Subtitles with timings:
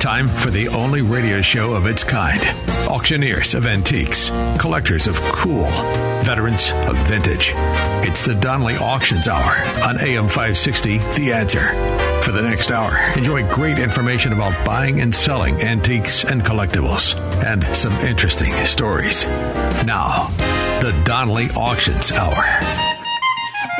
[0.00, 2.40] Time for the only radio show of its kind.
[2.88, 5.66] Auctioneers of antiques, collectors of cool,
[6.22, 7.52] veterans of vintage.
[8.02, 11.74] It's the Donnelly Auctions Hour on AM 560, The Answer.
[12.22, 17.14] For the next hour, enjoy great information about buying and selling antiques and collectibles,
[17.44, 19.24] and some interesting stories.
[19.84, 20.28] Now,
[20.80, 22.89] the Donnelly Auctions Hour.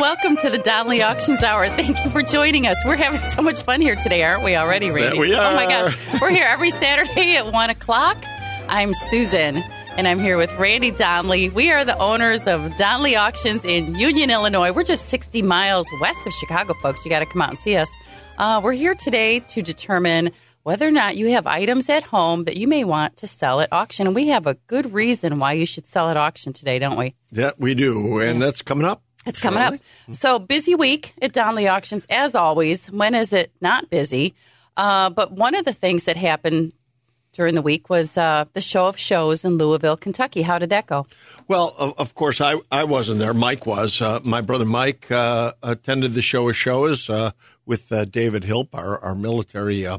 [0.00, 1.68] Welcome to the Donnelly Auctions Hour.
[1.68, 2.74] Thank you for joining us.
[2.86, 5.18] We're having so much fun here today, aren't we already, Randy?
[5.18, 5.52] we are.
[5.52, 5.95] Oh my gosh.
[6.23, 8.16] We're here every Saturday at 1 o'clock.
[8.70, 11.51] I'm Susan, and I'm here with Randy Donnelly.
[11.51, 14.73] We are the owners of Donnelly Auctions in Union, Illinois.
[14.73, 17.04] We're just 60 miles west of Chicago, folks.
[17.04, 17.90] You got to come out and see us.
[18.38, 20.30] Uh, we're here today to determine
[20.62, 23.68] whether or not you have items at home that you may want to sell at
[23.70, 24.07] auction.
[24.07, 27.14] And we have a good reason why you should sell at auction today, don't we?
[27.32, 28.18] Yeah, we do.
[28.20, 29.02] And that's coming up.
[29.26, 29.74] It's coming up.
[30.13, 32.90] So busy week at Donnelly Auctions, as always.
[32.90, 34.35] When is it not busy?
[34.76, 36.73] Uh, but one of the things that happened
[37.32, 40.43] during the week was uh, the show of shows in Louisville, Kentucky.
[40.43, 41.07] How did that go?
[41.48, 43.35] Well, of, of course, I, I wasn't there.
[43.35, 44.01] Mike was.
[44.01, 47.32] Uh, my brother Mike uh, attended the show of shows uh,
[47.66, 49.98] with uh, David Hilp, our, our military uh,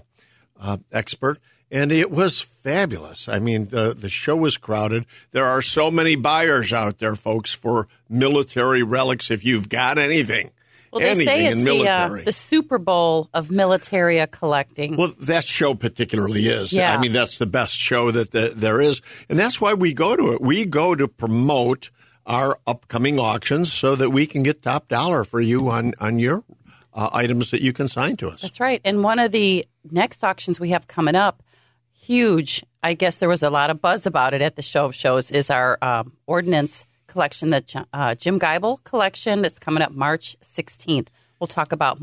[0.60, 1.40] uh, expert.
[1.72, 3.30] And it was fabulous.
[3.30, 5.06] I mean, the, the show was crowded.
[5.32, 10.52] There are so many buyers out there, folks, for military relics if you've got anything.
[10.92, 12.24] Well, they anything say in it's the, uh, military.
[12.26, 14.98] the Super Bowl of militaria collecting.
[14.98, 16.74] Well, that show particularly is.
[16.74, 16.94] Yeah.
[16.94, 19.02] I mean, that's the best show that the, there is.
[19.30, 20.42] And that's why we go to it.
[20.42, 21.90] We go to promote
[22.26, 26.44] our upcoming auctions so that we can get top dollar for you on, on your
[26.94, 28.42] uh, items that you can sign to us.
[28.42, 28.82] That's right.
[28.84, 31.42] And one of the next auctions we have coming up,
[32.12, 32.64] huge.
[32.84, 35.32] I guess there was a lot of buzz about it at the show of shows.
[35.32, 37.64] Is our um, ordnance collection, the
[37.94, 41.08] uh, Jim Geibel collection that's coming up March 16th.
[41.40, 42.00] We'll talk about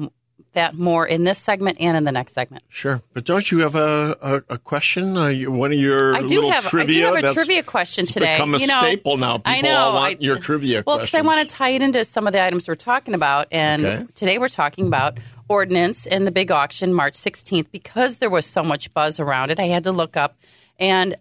[0.55, 2.65] that more in this segment and in the next segment.
[2.69, 3.03] Sure.
[3.13, 5.17] But don't you have a, a, a question?
[5.17, 7.09] Uh, you- one of your I do little have trivia?
[7.09, 8.35] I do have a trivia question today.
[8.35, 9.39] become a you know, staple now.
[9.39, 9.77] People I know.
[9.77, 12.33] all want I- your trivia Well, because I want to tie it into some of
[12.33, 14.07] the items we're talking about, and Okay.
[14.15, 15.19] today we're talking about
[15.49, 17.71] ordnance and the big auction March 16th.
[17.71, 20.37] Because there was so much buzz around it, I had to look up
[20.79, 21.17] and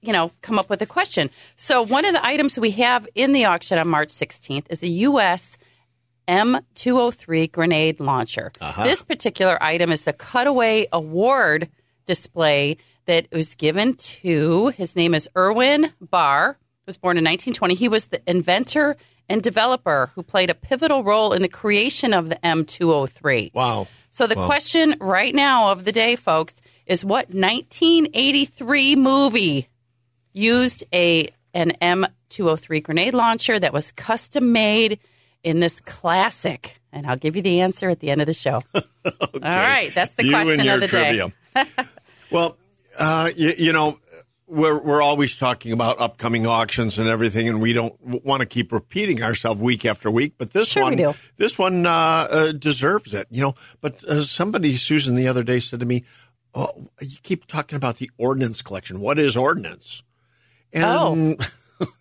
[0.00, 1.30] you know come up with a question.
[1.56, 4.88] So one of the items we have in the auction on March 16th is a
[4.88, 5.58] U.S.
[6.28, 8.52] M203 grenade launcher.
[8.60, 8.84] Uh-huh.
[8.84, 11.68] This particular item is the Cutaway Award
[12.04, 16.58] display that was given to his name is Erwin Barr.
[16.86, 17.74] Was born in 1920.
[17.74, 18.96] He was the inventor
[19.28, 23.54] and developer who played a pivotal role in the creation of the M203.
[23.54, 23.86] Wow.
[24.10, 29.68] So the question right now of the day, folks, is what 1983 movie
[30.32, 34.98] used a an M203 grenade launcher that was custom made
[35.42, 36.80] in this classic?
[36.90, 38.62] And I'll give you the answer at the end of the show.
[38.74, 38.82] All
[39.42, 41.22] right, that's the you question of the day.
[42.30, 42.56] well,
[42.98, 43.98] uh, you, you know,
[44.48, 48.72] we're we're always talking about upcoming auctions and everything, and we don't want to keep
[48.72, 50.34] repeating ourselves week after week.
[50.38, 51.90] But this Sure one, this one uh,
[52.30, 53.28] uh, deserves it.
[53.30, 56.04] You know, but uh, somebody, Susan, the other day said to me,
[56.54, 59.00] "Oh, you keep talking about the ordnance collection.
[59.00, 60.02] What is ordnance?"
[60.72, 61.38] And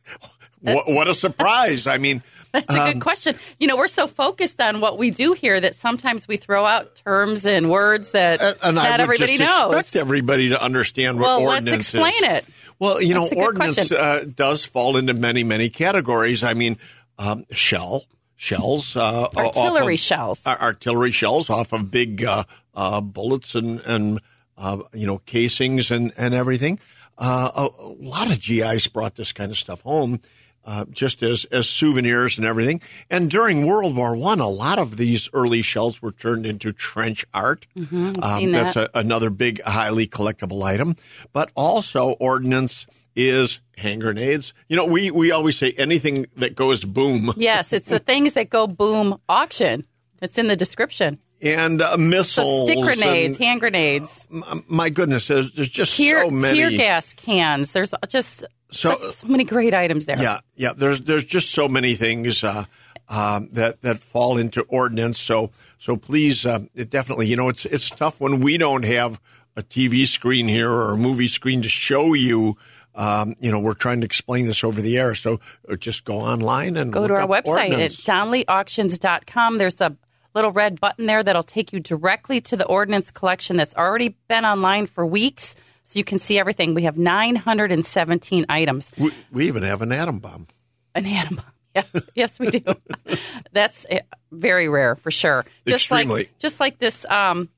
[0.61, 1.87] what, what a surprise!
[1.87, 2.23] I mean.
[2.53, 3.35] That's a Um, good question.
[3.59, 6.95] You know, we're so focused on what we do here that sometimes we throw out
[6.95, 9.75] terms and words that And, and I not everybody knows.
[9.75, 12.37] expect everybody to understand what well, let's ordinance explain is.
[12.39, 12.45] it.
[12.79, 13.97] Well, you know, That's ordnance question.
[13.97, 16.43] uh, does fall into many, many categories.
[16.43, 16.77] I mean,
[17.19, 18.05] um, shell,
[18.35, 20.43] shells, uh, Artillery of- shells.
[20.45, 22.43] ar- artillery shells off of big uh,
[22.75, 24.19] uh, bullets and and
[24.57, 26.79] uh, you know casings and and everything.
[27.17, 30.21] Uh, a, a lot of GIs brought this kind of stuff home.
[30.67, 34.97] Uh, just as, as souvenirs and everything, and during World War One, a lot of
[34.97, 37.65] these early shells were turned into trench art.
[37.77, 38.89] Mm-hmm, Um, seen that's that.
[38.93, 40.97] a, another big, highly collectible item.
[41.31, 42.85] But also, ordnance
[43.15, 44.53] is hand grenades.
[44.67, 48.49] You know, we, we always say anything that goes boom Yes, it's the things that
[48.49, 49.85] go boom auction.
[50.21, 51.17] It's in the description.
[51.41, 52.67] and uh, So missiles.
[52.69, 56.57] stick grenades, and- hand grenades, m- my goodness, there's, there's just tear, so many.
[56.57, 57.71] tear gas cans.
[57.71, 60.21] There's just So- so, so many great items there.
[60.21, 60.73] Yeah, yeah.
[60.75, 62.65] There's there's just so many things uh,
[63.09, 65.19] um, that that fall into ordinance.
[65.19, 69.19] So so please, uh, it definitely, you know, it's it's tough when we don't have
[69.55, 72.57] a TV screen here or a movie screen to show you.
[72.93, 75.13] Um, you know, we're trying to explain this over the air.
[75.13, 75.39] So
[75.71, 77.99] uh, just go online and Go to our website ordinance.
[77.99, 79.57] at donnellyauctions.com.
[79.59, 79.95] There's a
[80.37, 84.45] little red button there that'll take you directly to the ordnance collection that's already been
[84.45, 85.55] online for weeks.
[85.83, 86.73] So you can see everything.
[86.73, 88.91] We have 917 items.
[88.97, 90.47] we, we even have an atom bomb.
[90.95, 91.45] An atom bomb.
[91.75, 91.83] Yeah,
[92.15, 92.63] yes, we do.
[93.51, 93.99] That's uh,
[94.31, 95.45] very rare for sure.
[95.67, 96.21] Just Extremely.
[96.21, 97.49] like just like this um,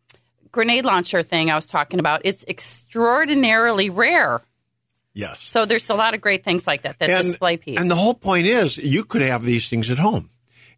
[0.52, 2.24] grenade launcher thing I was talking about.
[2.26, 4.42] It's extraordinarily rare.
[5.14, 5.40] Yes.
[5.40, 7.00] So there's a lot of great things like that.
[7.00, 7.80] That display piece.
[7.80, 10.30] And the whole point is you could have these things at home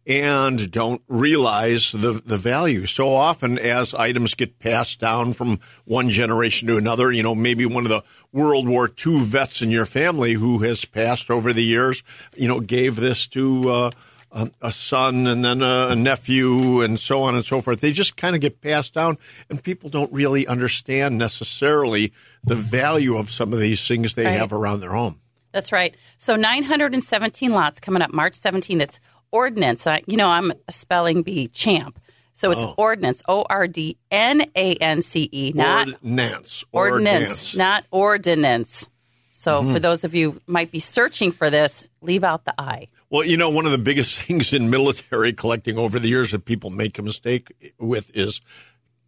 [0.06, 2.86] and don't realize the, the value.
[2.86, 7.66] So often as items get passed down from one generation to another, you know, maybe
[7.66, 8.02] one of the
[8.32, 12.02] World War II vets in your family who has passed over the years,
[12.36, 13.90] you know, gave this to uh,
[14.32, 17.80] a, a son and then a, a nephew and so on and so forth.
[17.80, 19.18] They just kind of get passed down
[19.48, 22.12] and people don't really understand necessarily
[22.42, 24.38] the value of some of these things they Right.
[24.38, 25.20] have around their home.
[25.52, 25.94] That's right.
[26.16, 28.80] So 917 lots coming up March 17th.
[28.80, 29.00] It's
[29.32, 29.86] ordinance.
[29.86, 31.98] I, you know, I'm a spelling bee champ.
[32.34, 32.74] So it's oh.
[32.76, 36.64] ordinance, O R D N A N C E, not ordinance.
[36.72, 38.88] ordinance, not ordinance.
[39.32, 39.72] So mm-hmm.
[39.72, 42.86] for those of you who might be searching for this, leave out the I.
[43.10, 46.44] Well, you know, one of the biggest things in military collecting over the years that
[46.44, 48.40] people make a mistake with is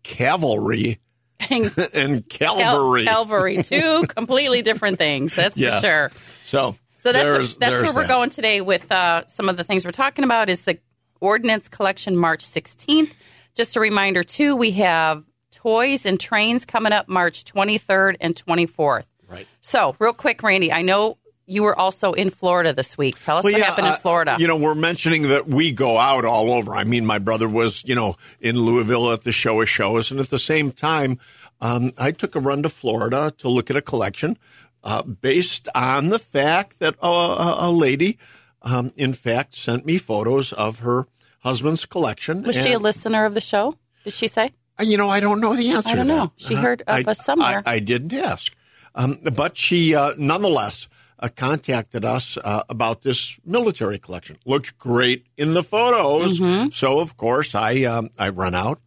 [0.03, 1.01] cavalry
[1.51, 3.63] and Cal- cavalry.
[3.63, 5.35] Two completely different things.
[5.35, 5.81] That's Yes.
[5.81, 6.11] for sure.
[6.45, 8.09] So, So that's there's- that's there's where we're that.
[8.09, 10.79] going today with uh, some of the things we're talking about is the
[11.21, 13.13] ordinance collection March 16th.
[13.55, 15.23] Just a reminder too, we have
[15.53, 19.05] toys and trains coming up March 23rd and 24th.
[19.29, 19.47] Right.
[19.61, 23.21] So real quick, Randy, I know you were also in Florida this week.
[23.21, 24.37] Tell us Well, what yeah, happened in uh, Florida.
[24.39, 26.75] You know, we're mentioning that we go out all over.
[26.75, 30.21] I mean, my brother was, you know, in Louisville at the show of shows, and
[30.21, 31.19] at the same time,
[31.61, 34.39] um, I took a run to Florida to look at a collection
[34.85, 38.19] uh, based on the fact that uh, a, a lady,
[38.63, 41.07] um, in fact, sent me photos of her
[41.41, 42.43] husband's collection.
[42.45, 43.75] was she a listener of the show?
[44.05, 44.53] Did she say?
[44.79, 45.89] Uh, You know, I don't know the answer.
[45.91, 46.33] I don't know.
[46.37, 47.63] She Uh, heard of I- us somewhere.
[47.67, 48.55] I, I didn't ask,
[48.95, 50.89] um, but she uh, nonetheless
[51.19, 54.37] uh, contacted us uh, about this military collection.
[54.45, 56.71] Looked great in the photos, Mm-hmm.
[56.73, 58.81] so of course I um, I run out.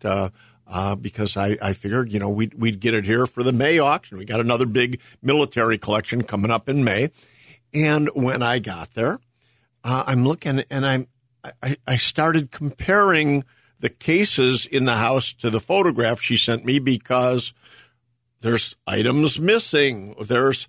[0.70, 3.80] Uh, because I, I figured, you know, we'd, we'd get it here for the May
[3.80, 4.18] auction.
[4.18, 7.12] We got another big military collection coming up in May.
[7.74, 9.20] And when I got there,
[9.86, 11.08] uh, I'm looking and I'm
[11.62, 13.44] I, I started comparing
[13.80, 17.54] the cases in the house to the photograph she sent me because
[18.42, 20.16] there's items missing.
[20.20, 20.68] There's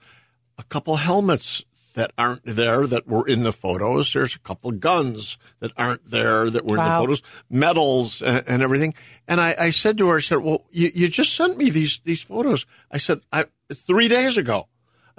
[0.58, 1.64] a couple helmets
[1.98, 4.12] that aren't there that were in the photos.
[4.12, 8.44] There's a couple of guns that aren't there that were in the photos, medals and,
[8.46, 8.94] and everything.
[9.26, 12.00] And I, I said to her, I said, "Well, you, you just sent me these
[12.04, 14.68] these photos." I said, I, three days ago."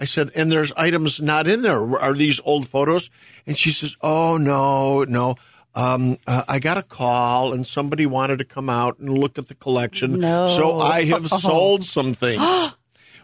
[0.01, 1.99] I said, and there's items not in there.
[1.99, 3.09] Are these old photos?
[3.45, 5.35] And she says, oh, no, no.
[5.75, 9.49] Um, uh, I got a call and somebody wanted to come out and look at
[9.49, 10.19] the collection.
[10.19, 10.47] No.
[10.47, 12.41] So I have sold some things.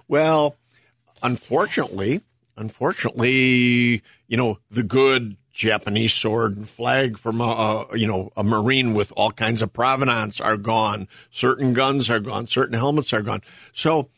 [0.10, 0.57] well,
[1.24, 2.24] unfortunately,
[2.57, 8.44] unfortunately, you know, the good Japanese sword and flag from a, a you know a
[8.44, 11.07] marine with all kinds of provenance are gone.
[11.30, 12.46] Certain guns are gone.
[12.48, 13.42] Certain helmets are gone.
[13.72, 14.10] So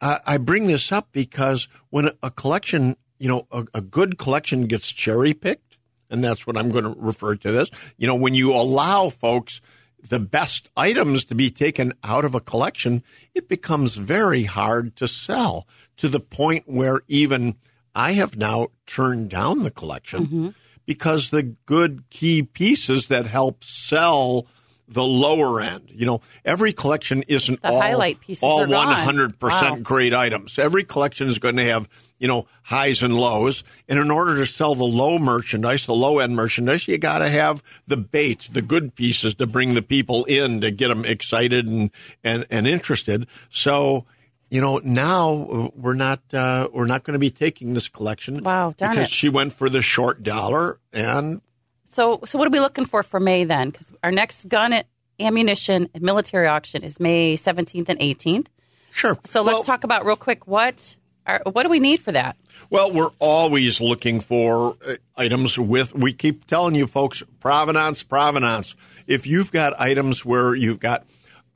[0.00, 4.18] I I bring this up because when a- a collection, you know, a, a good
[4.18, 5.78] collection gets cherry picked,
[6.10, 7.70] and that's what I'm going to refer to this.
[7.96, 9.60] You know, when you allow folks
[10.02, 13.04] the best items to be taken out of a collection,
[13.34, 15.68] it becomes very hard to sell
[15.98, 17.56] to the point where even
[17.94, 20.48] I have now turned down the collection mm-hmm.
[20.86, 24.46] because the good key pieces that help sell
[24.90, 29.76] the lower end, you know, every collection isn't The all, highlight pieces all 100% Wow.
[29.82, 30.58] great items.
[30.58, 33.62] Every collection is going to have, you know, highs and lows.
[33.88, 37.28] And in order to sell the low merchandise, the low end merchandise, you got to
[37.28, 41.68] have the bait, the good pieces to bring the people in to get them excited
[41.68, 41.92] and,
[42.24, 43.28] and, and interested.
[43.48, 44.06] So,
[44.50, 48.42] you know, now uh, we're not, uh, we're not going to be taking this collection.
[48.42, 49.12] Wow, darn because it.
[49.12, 51.40] she went for the short dollar and
[51.84, 53.70] So, so what are we looking for for May then?
[53.70, 54.74] Because our next gun,
[55.20, 58.48] ammunition, and military auction is May 17th and 18th.
[58.90, 59.16] sure.
[59.24, 62.36] So let's talk about real quick what are, what do we need for that?
[62.70, 68.76] Well, we're always looking for uh, items with, we keep telling you folks, provenance, provenance.
[69.06, 71.06] If you've got items where you've got,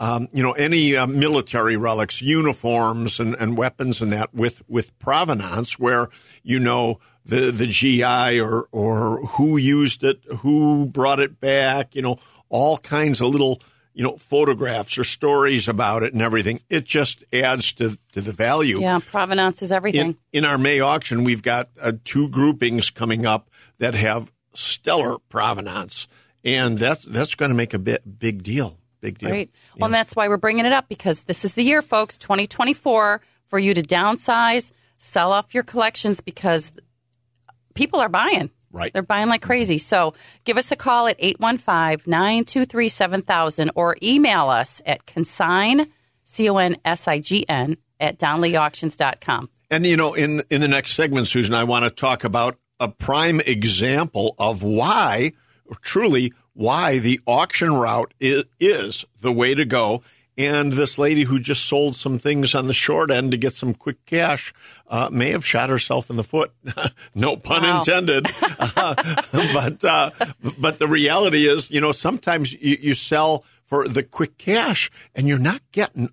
[0.01, 4.99] um, you know, any uh, military relics, uniforms and, and weapons and that with, with
[4.99, 6.09] provenance where
[6.43, 12.03] you know the, the GI or, or who used it, who brought it back, you
[12.03, 13.61] know, all kinds of little,
[13.95, 18.33] you know, photographs or stories about it and everything, it just adds to, to the
[18.33, 18.81] value.
[18.81, 20.01] Yeah, provenance is everything.
[20.01, 25.19] In, in our May auction, we've got uh, two groupings coming up that have stellar
[25.29, 26.07] provenance,
[26.45, 28.79] and that's that's going to make a bit big deal.
[29.05, 29.31] Big deal.
[29.31, 29.51] Right.
[29.77, 33.21] Well, and that's why we're bringing it up because this is the year, folks, 2024,
[33.49, 36.73] for you to downsize, sell off your collections because
[37.75, 38.49] people are buying.
[38.73, 38.95] Right.
[38.95, 39.77] They're buying like crazy.
[39.77, 45.87] So give us a call at 815 923 7000 or email us at consign,
[46.25, 49.51] C O N S I G N, at DonnellyAuctions.com.
[49.71, 52.89] And, you know, in, in the next segment, Susan, I want to talk about a
[52.89, 55.33] prime example of why,
[55.83, 60.03] truly, why the auction route is, is the way to go
[60.37, 63.75] and this lady who just sold some things on the short end to get some
[63.75, 64.53] quick cash
[64.89, 66.53] uh, may have shot herself in the foot.
[67.15, 67.79] no pun wow.
[67.79, 68.27] intended.
[68.43, 68.95] uh,
[69.53, 70.11] but uh,
[70.59, 75.29] but the reality is, you know, sometimes you, you sell for the quick cash and
[75.29, 76.11] you're not getting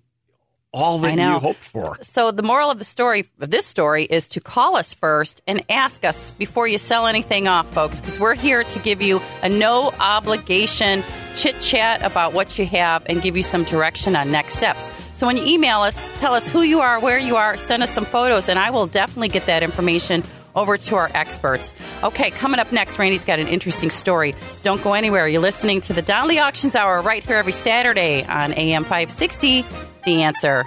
[0.72, 1.98] all that you hoped for.
[2.00, 5.62] So the moral of the story of this story is to call us first and
[5.68, 9.48] ask us before you sell anything off, folks, because we're here to give you a
[9.48, 11.02] no obligation
[11.36, 14.90] chit chat about what you have and give you some direction on next steps.
[15.14, 17.90] So when you email us, tell us who you are, where you are, send us
[17.90, 20.22] some photos, and I will definitely get that information
[20.54, 21.74] over to our experts.
[22.02, 24.34] Okay, coming up next, Randy's got an interesting story.
[24.62, 25.26] Don't go anywhere.
[25.28, 29.64] You're listening to the Donnelly Auctions Hour right here every Saturday on AM 560.
[30.04, 30.64] The answer.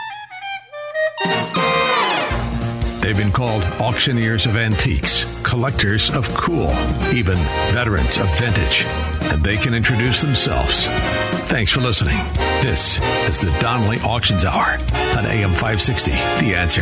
[3.02, 6.72] They've been called auctioneers of antiques, collectors of cool,
[7.14, 7.38] even
[7.70, 8.84] veterans of vintage.
[9.32, 10.88] And they can introduce themselves.
[11.56, 12.18] Thanks for listening.
[12.60, 14.74] This is the Donnelly Auctions Hour
[15.18, 16.12] on AM 560.
[16.12, 16.82] The answer.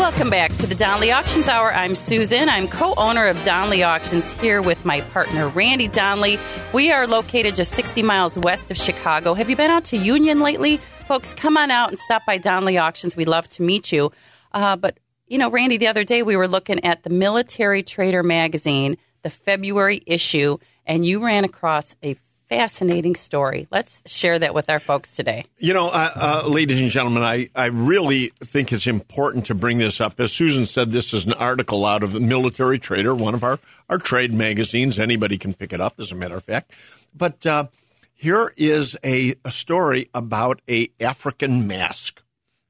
[0.00, 1.72] Welcome back to the Donnelly Auctions Hour.
[1.72, 2.48] I'm Susan.
[2.48, 6.40] I'm co owner of Donnelly Auctions here with my partner, Randy Donnelly.
[6.74, 9.32] We are located just 60 miles west of Chicago.
[9.32, 10.78] Have you been out to Union lately?
[11.06, 13.14] Folks, come on out and stop by Donnelly Auctions.
[13.14, 14.10] We'd love to meet you.
[14.50, 14.98] Uh, but
[15.28, 19.30] you know, Randy, the other day we were looking at the Military Trader magazine, the
[19.30, 22.14] February issue, and you ran across a
[22.50, 23.68] fascinating story.
[23.70, 25.44] Let's share that with our folks today.
[25.58, 29.78] You know, uh, uh, ladies and gentlemen, I, I really think it's important to bring
[29.78, 30.18] this up.
[30.18, 33.60] As Susan said, this is an article out of the Military Trader, one of our,
[33.88, 34.98] our trade magazines.
[34.98, 36.72] Anybody can pick it up, as a matter of fact.
[37.16, 37.68] But uh,
[38.12, 42.20] here is a, a story about a African mask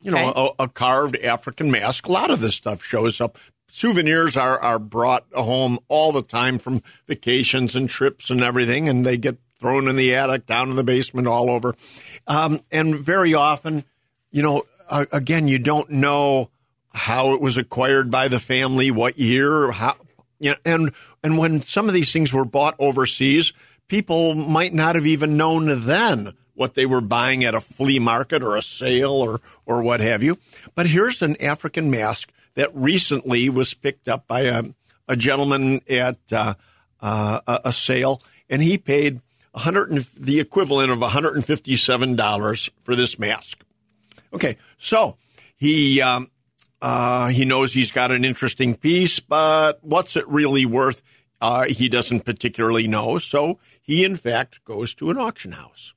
[0.03, 2.09] you know, a, a, carved African mask.
[2.09, 3.37] A lot of this stuff shows up.
[3.71, 9.05] Souvenirs are, are brought home all the time from vacations and trips and everything, and
[9.05, 11.75] they get thrown in the attic, down in the basement, all over.
[12.27, 13.85] Um, and very often,
[14.31, 16.51] you know, uh, again, you don't know
[16.93, 19.95] how it was acquired by the family, what year, how,
[20.39, 20.91] you know, and
[21.23, 23.53] and when some of these things were bought overseas,
[23.87, 28.43] people might not have even known then what they were buying at a flea market
[28.43, 30.37] or a sale or, or what have you.
[30.75, 34.65] But here's an African mask that recently was picked up by a,
[35.09, 36.55] a gentleman at uh,
[37.01, 39.21] uh, a sale, and he paid
[39.53, 43.65] 100 the equivalent of $157 for this mask.
[44.33, 45.17] Okay, so
[45.57, 46.31] he um,
[46.81, 51.03] uh, he knows he's got an interesting piece, but what's it really worth?
[51.41, 53.19] Uh, he doesn't particularly know.
[53.19, 55.95] So he, in fact, goes to an auction house.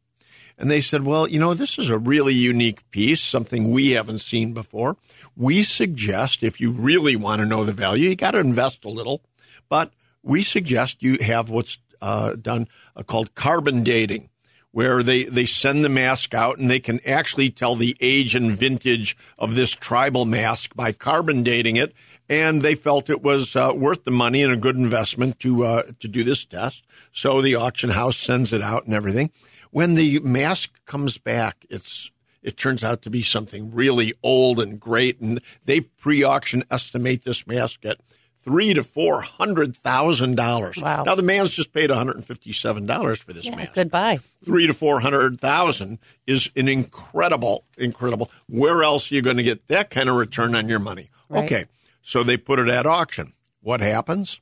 [0.57, 4.19] And they said, well, you know, this is a really unique piece, something we haven't
[4.19, 4.97] seen before.
[5.35, 8.89] We suggest if you really want to know the value, you got to invest a
[8.89, 9.21] little,
[9.67, 9.91] but
[10.21, 14.29] we suggest you have what's uh, done uh, called carbon dating,
[14.71, 18.51] where they, they send the mask out and they can actually tell the age and
[18.51, 21.93] vintage of this tribal mask by carbon dating it.
[22.29, 25.83] And they felt it was uh, worth the money and a good investment to uh,
[25.99, 26.83] to do this test.
[27.11, 29.29] So the auction house sends it out and everything
[29.73, 32.11] when the mask comes back, it's
[32.43, 37.47] it turns out to be something really old and great, and they pre-auction estimate this
[37.47, 37.97] mask at
[38.43, 40.77] three to four hundred thousand dollars.
[40.77, 41.03] Wow!
[41.03, 43.73] Now the man's just paid one hundred and fifty-seven dollars for this yeah, mask.
[43.73, 44.19] Goodbye.
[44.45, 48.29] Three to four hundred thousand is an incredible, incredible.
[48.47, 51.09] Where else are you going to get that kind of return on your money?
[51.29, 51.45] Right.
[51.45, 51.65] Okay,
[52.01, 53.33] so they put it at auction.
[53.61, 54.41] What happens?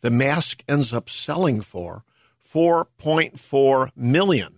[0.00, 2.04] The mask ends up selling for
[2.38, 4.56] four point four million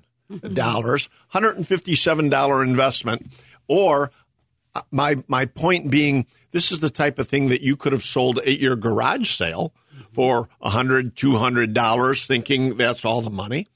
[0.52, 3.26] dollars, hundred and fifty-seven dollar investment,
[3.68, 4.10] or
[4.74, 8.02] uh, my my point being, this is the type of thing that you could have
[8.02, 9.72] sold at your garage sale
[10.12, 13.68] for a hundred, two hundred dollars, thinking that's all the money,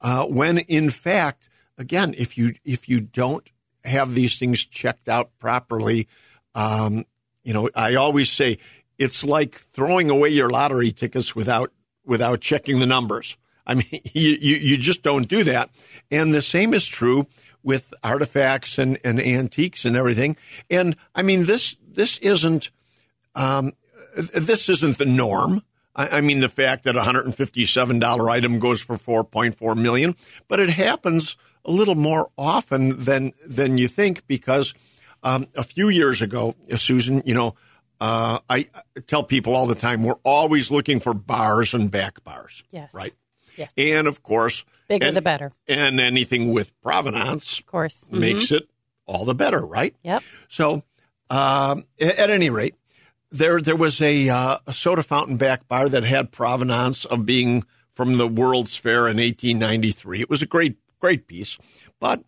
[0.00, 3.48] uh, when in fact, again, if you if you don't
[3.84, 6.06] have these things checked out properly,
[6.54, 7.04] um,
[7.42, 8.58] you know, I always say
[8.98, 11.72] it's like throwing away your lottery tickets without
[12.04, 13.36] without checking the numbers.
[13.66, 15.70] I mean, you, you, you just don't do that.
[16.10, 17.26] And the same is true
[17.62, 20.36] with artifacts and, and antiques and everything.
[20.70, 22.70] And I mean, this, this isn't,
[23.34, 23.72] um,
[24.16, 25.62] this isn't the norm.
[25.94, 30.16] I, I mean, the fact that a $157 item goes for 4.4 million,
[30.48, 34.74] but it happens a little more often than, than you think because,
[35.22, 37.54] um, a few years ago, Susan, you know,
[38.00, 38.68] uh, I
[39.06, 42.64] tell people all the time, we're always looking for bars and back bars.
[42.70, 42.94] Yes.
[42.94, 43.12] Right.
[43.56, 43.72] Yes.
[43.76, 45.52] And of course, Bigger and- the better.
[45.68, 48.06] And anything with provenance Of course.
[48.12, 48.18] Mhm.
[48.18, 48.68] makes it
[49.06, 49.94] all the better, right?
[50.02, 50.22] Yep.
[50.48, 50.82] So,
[51.30, 52.74] um, at any rate,
[53.30, 57.64] there there was a, uh, a soda fountain back bar that had provenance of being
[57.94, 60.20] from the World's Fair in 1893.
[60.20, 61.56] It was a great great piece,
[62.00, 62.22] but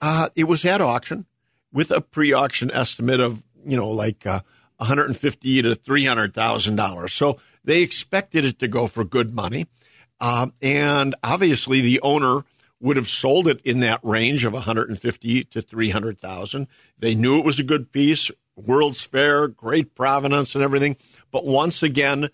[0.00, 1.26] uh, it was at auction
[1.72, 4.40] with a pre-auction estimate of you know like uh,
[4.78, 7.12] 150 to 300 thousand dollars.
[7.12, 9.66] So they expected it to go for good money,
[10.20, 12.44] um, and obviously the owner
[12.80, 16.68] would have sold it in that range of 150 to 300 thousand.
[16.98, 20.96] They knew it was a good piece, World's Fair, great provenance and everything.
[21.30, 22.30] But once again,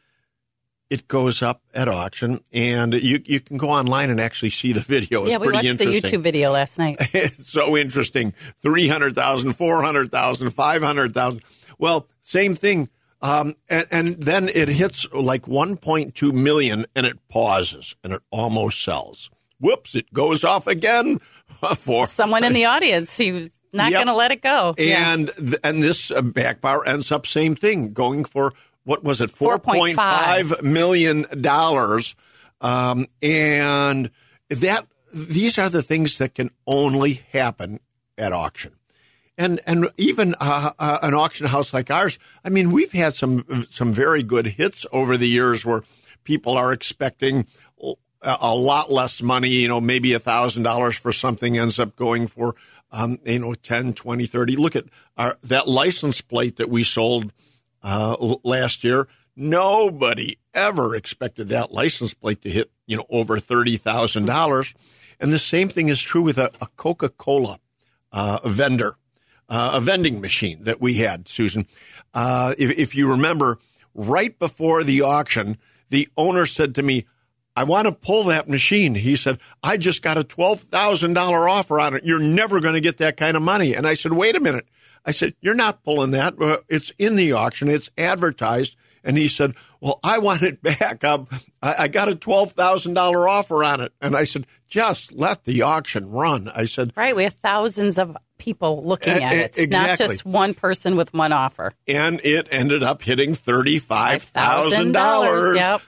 [0.90, 4.80] it goes up at auction, and you you can go online and actually see the
[4.80, 5.22] video.
[5.22, 5.86] It's Yeah, we watched the.
[5.86, 6.96] YouTube video last night.
[7.14, 8.34] It's so interesting.
[8.62, 11.42] 300,000, 400,000, 500,000.
[11.78, 12.88] Well, same thing.
[13.24, 18.82] Um, and, and then it hits like 1.2 million and it pauses and it almost
[18.84, 19.30] sells.
[19.60, 21.20] Whoops, it goes off again
[21.78, 23.98] for Someone in the audience, was not Yep.
[23.98, 24.74] going to let it go.
[24.76, 25.14] Yeah.
[25.14, 28.52] and th- and this uh, back bar ends up same thing, going for
[28.84, 29.96] what was it, four point 4.5.
[29.96, 32.14] five million dollars,
[32.60, 34.10] um, and
[34.50, 37.80] that these are the things that can only happen
[38.18, 38.74] at auction.
[39.36, 43.44] And and even uh, uh, an auction house like ours, I mean, we've had some
[43.68, 45.82] some very good hits over the years where
[46.22, 47.46] people are expecting
[48.24, 49.48] a, lot less money.
[49.48, 52.54] You know, maybe a thousand dollars for something ends up going for
[52.90, 54.56] um, you know 10, 20, 30.
[54.56, 54.84] Look at
[55.16, 57.32] our, that license plate that we sold
[57.82, 59.08] uh, last year.
[59.36, 64.74] Nobody ever expected that license plate to hit you know over thirty thousand dollars.
[65.20, 67.58] And the same thing is true with a, a Coca Cola
[68.12, 68.96] uh, vendor,
[69.54, 71.66] uh, a vending machine that we had, Susan.
[72.12, 73.58] Uh, if, if you remember,
[73.94, 75.56] right before the auction,
[75.90, 77.06] the owner said to me,
[77.54, 78.96] I want to pull that machine.
[78.96, 82.04] He said, I just got a $12,000 offer on it.
[82.04, 83.74] You're never going to get that kind of money.
[83.74, 84.66] And I said, wait a minute.
[85.06, 86.34] I said, you're not pulling that.
[86.68, 87.68] It's in the auction.
[87.68, 88.74] It's advertised.
[89.04, 91.04] And he said, well, I want it back.
[91.04, 91.28] Um,
[91.62, 93.92] I, I got a $12,000 offer on it.
[94.00, 96.48] And I said, just let the auction run.
[96.48, 97.14] I said, Right.
[97.14, 100.06] We have thousands of people looking at it, not exactly.
[100.06, 101.72] just one person with one offer.
[101.86, 105.56] and it ended up hitting thirty-five thousand dollars.
[105.56, 105.80] Yep.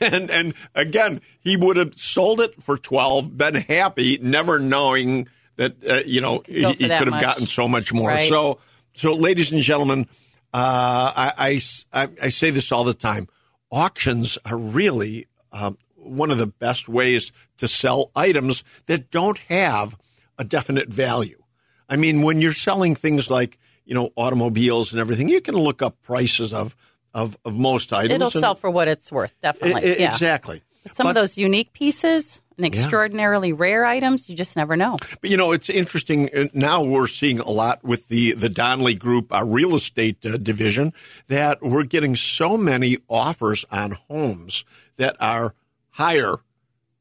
[0.00, 5.76] and and again, he would have sold it for twelve, been happy, never knowing that
[5.88, 7.20] uh, you know he, for he could have much.
[7.20, 8.10] gotten so much more.
[8.10, 8.28] Right.
[8.28, 8.58] So,
[8.94, 10.06] so ladies and gentlemen,
[10.52, 11.60] uh, I,
[11.92, 13.28] I- I say this all the time:
[13.70, 19.96] auctions are really um, one of the best ways to sell items that don't have
[20.38, 21.42] a definite value.
[21.88, 25.82] I mean, when you're selling things like you know automobiles and everything, you can look
[25.82, 26.74] up prices of
[27.14, 28.12] of, of most items.
[28.14, 29.92] It'll sell for what it's worth, definitely.
[29.92, 30.10] I- yeah.
[30.12, 30.62] Exactly.
[30.92, 34.96] Some But- of those unique pieces and extraordinarily rare items, you just never know.
[35.20, 36.30] But you know, it's interesting.
[36.34, 40.36] uh, Now we're seeing a lot with the the Donnelly Group, our real estate uh,
[40.36, 40.92] division,
[41.28, 44.64] that we're getting so many offers on homes
[44.96, 45.54] that are
[45.90, 46.36] higher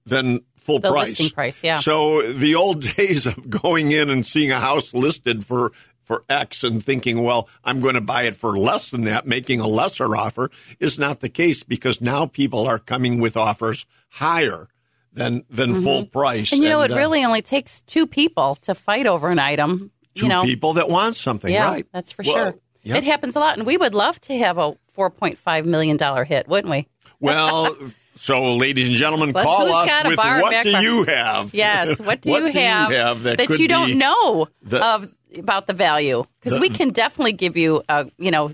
[0.05, 1.09] than full The price.
[1.09, 1.79] listing price, yeah.
[1.79, 5.71] So the old days of going in and seeing a house listed for
[6.03, 9.59] for X and thinking, well, I'm going to buy it for less than that, making
[9.59, 14.67] a lesser offer is not the case because now people are coming with offers higher
[15.13, 16.47] than than full price.
[16.47, 16.55] Mm-hmm.
[16.55, 19.91] And you know, it uh, really only takes two people to fight over an item.
[20.13, 21.87] two you know, people that want something, yeah, right?
[21.91, 22.55] that's for Well, sure.
[22.83, 22.97] yeah.
[22.97, 25.97] It happens a lot, and we would love to have a four point five million
[25.97, 26.87] dollar hit, wouldn't we?
[27.19, 27.75] Well,
[28.15, 31.53] so ladies and gentlemen, call us with what do you have?
[31.53, 31.99] Yes.
[32.05, 35.67] What do, you, do have you have that, could you don't know the- of about
[35.67, 36.23] the value?
[36.41, 38.51] Because we can definitely give you a you know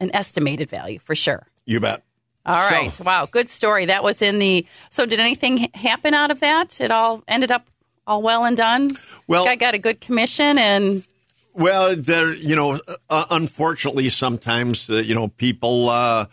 [0.00, 1.46] an estimated value for sure.
[1.66, 2.02] You bet.
[2.46, 3.00] All So- right.
[3.00, 3.26] Wow.
[3.30, 3.86] Good story.
[3.86, 4.66] That was in the.
[4.90, 6.80] So, did anything happen out of that?
[6.80, 7.66] It all ended up
[8.06, 8.90] all well and done.
[9.26, 11.04] Well- I got a good commission, and
[11.52, 15.90] Well, there, you know, uh, unfortunately, sometimes uh, you know people.
[15.90, 16.26] Uh,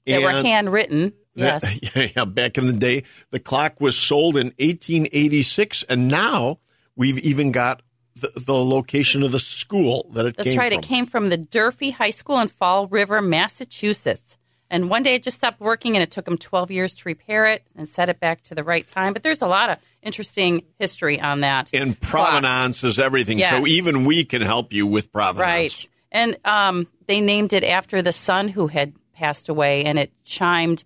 [0.07, 1.13] They were And- handwritten.
[1.35, 1.81] Yes.
[2.17, 6.59] yeah, back in the day, the clock was sold in 1886, and now
[6.97, 7.83] we've even got
[8.17, 10.73] the, the location of the school that it That's came right.
[10.73, 10.79] from.
[10.81, 14.37] It came from the Durfee High School in Fall River, Massachusetts.
[14.73, 17.47] And one day it just stopped working, and it took them 12 years to repair
[17.47, 19.13] it and set it back to the right time.
[19.13, 21.71] But there's a lot of interesting history on that.
[21.75, 22.31] and clock.
[22.31, 23.41] provenance is everything.
[23.41, 25.41] So even we can help you with provenance.
[25.41, 25.89] Right.
[26.13, 30.85] And um, they named it after the son who had passed away, and it chimed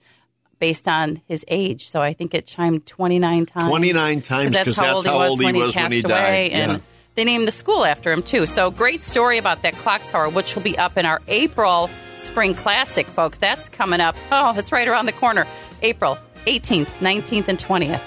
[0.58, 1.88] based on his age.
[1.88, 3.68] So I think it chimed 29 times.
[3.68, 6.48] 29 times, 'cause that's how old he was when when passed he away.
[6.48, 6.52] died.
[6.52, 6.82] And
[7.16, 8.46] they named the school after him, too.
[8.46, 12.54] So great story about that clock tower, which will be up in our April Spring
[12.54, 13.38] Classic, folks.
[13.38, 14.16] That's coming up.
[14.32, 15.46] Oh, it's right around the corner.
[15.82, 18.00] April 18th, 19th, and 20th.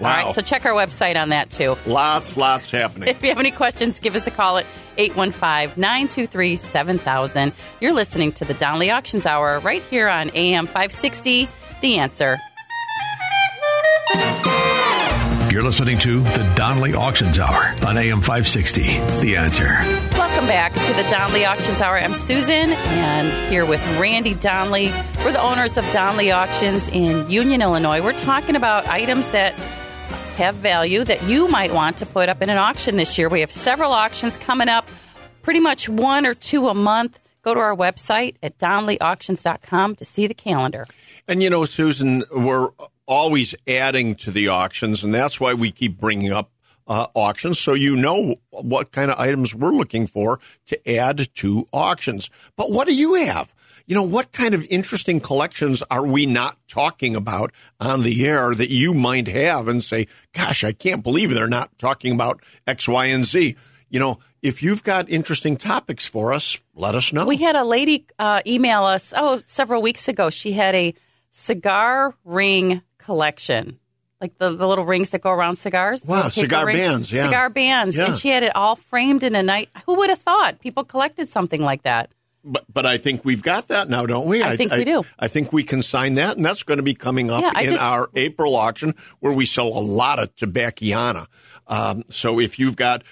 [0.00, 0.26] All Wow.
[0.26, 1.76] right, so check our website on that, too.
[1.86, 3.08] Lots, lots happening.
[3.10, 7.52] If you have any questions, give us a call at 815 923 7000.
[7.80, 11.48] You're listening to the Donnelly Auctions Hour right here on AM 560.
[11.80, 12.38] The answer.
[15.54, 18.82] You're listening to the Donnelly Auctions Hour on AM 560.
[19.20, 19.66] The answer.
[20.18, 21.96] Welcome back to the Donnelly Auctions Hour.
[21.96, 24.90] I'm Susan and here with Randy Donnelly.
[25.24, 28.02] We're the owners of Donnelly Auctions in Union, Illinois.
[28.02, 29.54] We're talking about items that
[30.34, 33.28] have value that you might want to put up in an auction this year.
[33.28, 34.88] We have several auctions coming up,
[35.42, 37.20] pretty much one or two a month.
[37.42, 40.86] Go to our website at donnellyauctions.com to see the calendar.
[41.28, 42.70] And you know, Susan, we're
[43.06, 46.50] always adding to the auctions, and that's why we keep bringing up
[46.86, 51.66] uh, auctions, so you know what kind of items we're looking for to add to
[51.72, 52.30] auctions.
[52.56, 53.54] But what do you have?
[53.86, 58.54] You know, what kind of interesting collections are we not talking about on the air
[58.54, 62.88] that you might have and say, gosh, I can't believe they're not talking about X,
[62.88, 63.56] Y, and Z?
[63.90, 67.26] You know, if you've got interesting topics for us, let us know.
[67.26, 70.30] We had a lady uh, email us, oh, several weeks ago.
[70.30, 70.94] She had a
[71.30, 73.78] cigar ring collection.
[74.20, 76.02] Like the, the little rings that go around cigars.
[76.04, 76.78] Wow, cigar rings.
[76.78, 77.24] bands, yeah.
[77.24, 77.96] Cigar bands.
[77.96, 78.06] Yeah.
[78.06, 79.68] And she had it all framed in a night.
[79.84, 82.10] Who would have thought people collected something like that?
[82.44, 84.42] But but I think we've got that now, don't we?
[84.42, 85.02] I think we do.
[85.18, 87.70] I think we can sign that, and that's going to be coming up Yeah, in
[87.70, 91.26] just- our April auction where we sell a lot of tobacciana.
[91.66, 93.02] Um, so if you've got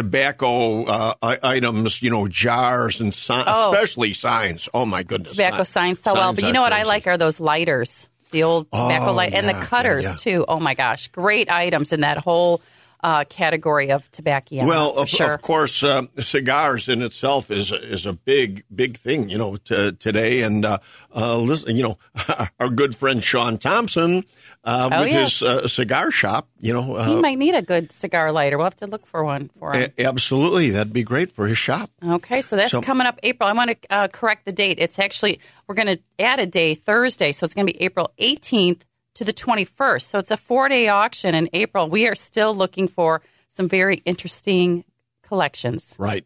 [0.00, 3.72] tobacco uh, items, you know, jars and si- Oh.
[3.72, 4.68] especially signs.
[4.74, 6.32] Oh my goodness, Tobacco Si- signs so well.
[6.32, 9.48] But you know what I like are those lighters, the old tobacco Oh, light, and
[9.48, 10.14] the yeah, yeah, cutters yeah.
[10.16, 10.44] too.
[10.46, 12.60] Oh my gosh, great items in that whole
[13.06, 14.66] uh, category of tobacco.
[14.66, 15.34] Well, of, sure.
[15.34, 19.54] of course, uh, cigars in itself is a, is a big big thing, you know,
[19.56, 20.42] t- today.
[20.42, 20.78] And uh,
[21.14, 21.98] uh, listen, you know,
[22.58, 24.24] our good friend Sean Thompson
[24.64, 25.38] uh, Oh, with yes.
[25.38, 28.56] his uh, cigar shop, you know, uh, he might need a good cigar lighter.
[28.58, 29.92] We'll have to look for one for him.
[29.96, 31.88] A- absolutely, that'd be great for his shop.
[32.02, 33.48] Okay, so that's So- coming up April.
[33.48, 34.78] I want to uh, correct the date.
[34.80, 35.38] It's actually,
[35.68, 38.80] we're going to add a day Thursday, so it's going to be April 18th
[39.16, 40.02] to the 21st.
[40.02, 41.88] So it's a four day auction in April.
[41.88, 44.84] We are still looking for some very interesting
[45.22, 45.96] collections.
[45.98, 46.24] Right,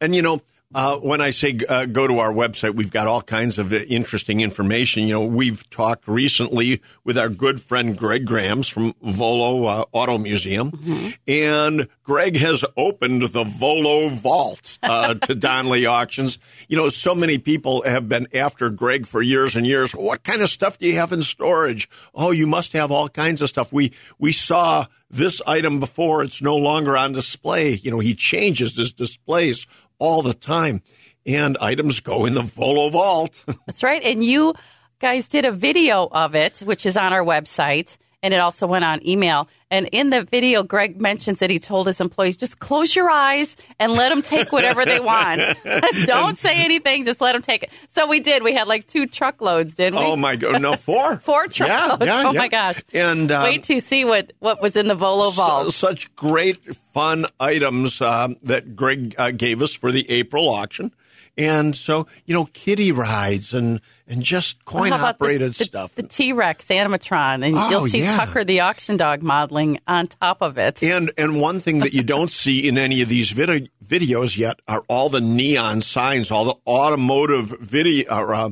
[0.00, 0.40] and you know.
[0.76, 3.76] Uh, when I say uh, go to our website, we've got all kinds of uh,
[3.76, 5.04] interesting information.
[5.04, 10.18] You know, we've talked recently with our good friend Greg Grams from Volo uh, Auto
[10.18, 16.38] Museum, and Greg has opened the Volo Vault uh, to Donnelly Auctions.
[16.68, 19.92] You know, so many people have been after Greg for years and years.
[19.92, 21.88] What kind of stuff do you have in storage?
[22.14, 23.72] Oh, you must have all kinds of stuff.
[23.72, 27.70] We we saw this item before; it's no longer on display.
[27.70, 29.66] You know, he changes his displays
[29.98, 30.82] all the time,
[31.24, 33.44] and items go in the Volo Vault.
[33.66, 34.02] That's right.
[34.02, 34.54] And you
[35.00, 37.96] guys did a video of it, which is on our website.
[38.26, 39.48] And it also went on email.
[39.70, 43.56] And in the video, Greg mentions that he told his employees, just close your eyes
[43.78, 45.42] and let them take whatever they want.
[46.06, 47.70] Don't say anything, just let them take it.
[47.86, 48.42] So we did.
[48.42, 50.04] We had like two truckloads, didn't we?
[50.04, 52.04] Oh my god, no, four, Four truckloads.
[52.04, 52.38] Yeah, yeah, oh yeah.
[52.38, 52.82] my gosh!
[52.92, 55.72] And uh, Wait to see what what was in the Volo vault.
[55.72, 60.92] such great fun items um, that Greg uh, gave us for the April auction.
[61.38, 65.64] And so, you know, kitty rides and, and just coin How about the- operated the,
[65.64, 65.94] stuff.
[65.94, 68.16] The T Rex animatron, and Oh, you'll see yeah.
[68.16, 70.82] Tucker the auction dog modeling on top of it.
[70.82, 74.60] And and one thing that you don't see in any of these vid- videos yet
[74.68, 78.50] are all the neon signs, all the automotive video uh,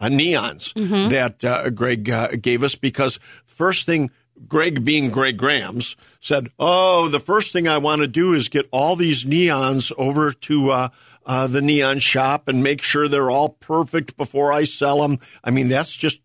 [0.00, 1.08] uh, neons Mm-hmm.
[1.08, 2.74] that uh, Greg uh, gave us.
[2.76, 4.10] Because first thing,
[4.46, 8.66] Greg being Greg Grams said, "Oh, the first thing I want to do is get
[8.70, 10.90] all these neons over to."
[11.28, 15.18] Uh, the neon shop and make sure they're all perfect before I sell them.
[15.44, 16.20] I mean, that's just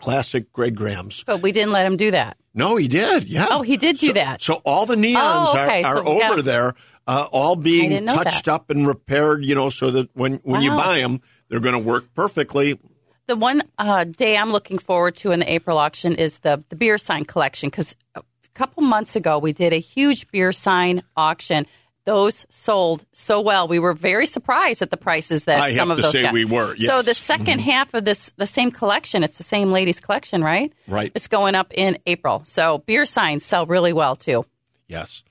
[0.00, 1.22] classic Greg Grams.
[1.24, 2.36] but we didn't let him do that.
[2.52, 3.24] No, he did.
[3.24, 3.46] Yeah.
[3.50, 4.42] Oh, he did do So- that.
[4.42, 5.82] So all the neons Oh, okay.
[5.84, 6.30] are, are So, yeah.
[6.32, 6.74] over there,
[7.06, 8.52] uh, all being touched that.
[8.54, 9.44] up and repaired.
[9.44, 12.78] You know, so that when when you buy them, they're going to work perfectly.
[13.28, 16.76] The one uh, day I'm looking forward to in the April auction is the the
[16.76, 18.22] beer sign collection because a
[18.54, 21.66] couple months ago we did a huge beer sign auction.
[22.06, 23.68] Those sold so well.
[23.68, 26.22] We were very surprised at the prices that I some have of to those say
[26.22, 26.32] got.
[26.32, 30.00] we were, So the 2nd half of this, the same collection, it's the same ladies
[30.00, 30.72] collection, right?
[30.88, 31.12] Right.
[31.14, 32.42] It's going up in April.
[32.46, 34.46] So beer signs sell really well too.
[34.88, 35.22] Yes.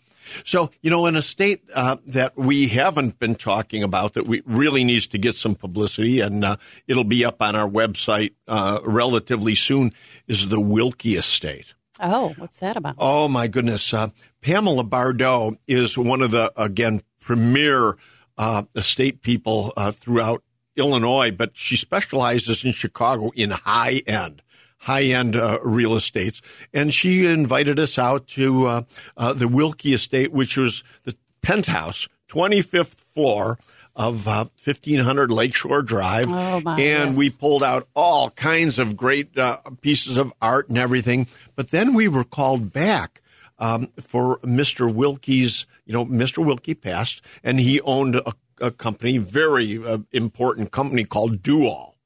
[0.44, 4.42] So you know, in a state uh, that we haven't been talking about, that we
[4.46, 8.80] really needs to get some publicity, and uh, it'll be up on our website uh,
[8.84, 9.92] relatively soon,
[10.28, 11.74] is the Wilkie Estate.
[12.00, 12.96] Oh, what's that about?
[12.98, 13.94] Oh my goodness.
[13.94, 14.10] Uh,
[14.42, 17.98] Pamela Bardo is one of the, again, premier
[18.38, 20.44] uh, estate people uh, throughout
[20.76, 24.42] Illinois, but she specializes in Chicago in high end.
[24.80, 26.42] High end uh, real estates.
[26.74, 28.82] And she invited us out to uh,
[29.18, 33.60] uh, the Wilkie Estate, which was the penthouse, 25th floor
[34.00, 36.26] of uh, 1500 Lakeshore Drive.
[36.30, 37.16] Oh, and yes.
[37.18, 41.28] we pulled out all kinds of great uh, pieces of art and everything.
[41.58, 43.22] But then we were called back
[43.60, 44.92] um, for Mr.
[44.92, 46.44] Wilkie's, you know, Mr.
[46.44, 51.98] Wilkie passed, and he owned a, a company, very uh, important company called Dual.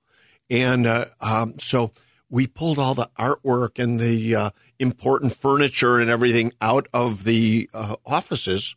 [0.50, 1.92] And uh, um, so
[2.28, 7.70] we pulled all the artwork and the uh, important furniture and everything out of the
[7.72, 8.76] uh, offices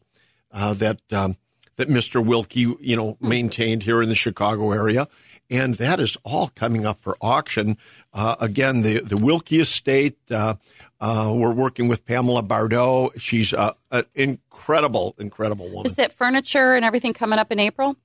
[0.52, 1.38] uh, that um,
[1.76, 2.24] that Mr.
[2.24, 5.08] Wilkie, you know, maintained here in the Chicago area,
[5.50, 7.76] and that is all coming up for auction.
[8.12, 10.16] Uh, again, the the Wilkie Estate.
[10.30, 10.54] Uh,
[11.00, 13.10] uh, we're working with Pamela Bardo.
[13.18, 15.86] She's uh, an incredible, incredible woman.
[15.86, 17.96] Is that furniture and everything coming up in April?